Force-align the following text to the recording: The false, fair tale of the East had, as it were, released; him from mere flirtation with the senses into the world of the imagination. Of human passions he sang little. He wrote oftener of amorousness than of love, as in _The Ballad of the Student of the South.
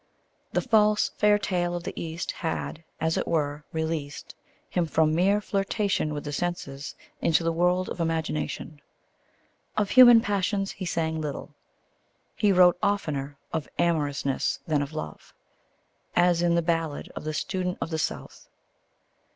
The 0.51 0.61
false, 0.63 1.09
fair 1.19 1.37
tale 1.37 1.75
of 1.75 1.83
the 1.83 1.93
East 1.95 2.31
had, 2.31 2.83
as 2.99 3.17
it 3.17 3.27
were, 3.27 3.65
released; 3.71 4.33
him 4.67 4.87
from 4.87 5.13
mere 5.13 5.39
flirtation 5.39 6.11
with 6.15 6.23
the 6.23 6.33
senses 6.33 6.95
into 7.21 7.43
the 7.43 7.51
world 7.51 7.87
of 7.87 7.97
the 7.97 8.03
imagination. 8.03 8.81
Of 9.77 9.91
human 9.91 10.19
passions 10.19 10.71
he 10.71 10.85
sang 10.87 11.21
little. 11.21 11.53
He 12.35 12.51
wrote 12.51 12.79
oftener 12.81 13.37
of 13.53 13.69
amorousness 13.77 14.57
than 14.65 14.81
of 14.81 14.91
love, 14.93 15.35
as 16.15 16.41
in 16.41 16.53
_The 16.55 16.65
Ballad 16.65 17.11
of 17.15 17.23
the 17.23 17.31
Student 17.35 17.77
of 17.79 17.91
the 17.91 17.99
South. 17.99 18.49